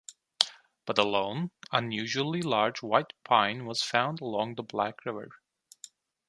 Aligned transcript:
But 0.87 0.97
a 0.97 1.03
lone, 1.03 1.51
unusually 1.71 2.41
large 2.41 2.81
white 2.81 3.13
pine 3.23 3.67
was 3.67 3.83
found 3.83 4.19
along 4.19 4.55
the 4.55 4.63
Black 4.63 5.05
River. 5.05 5.29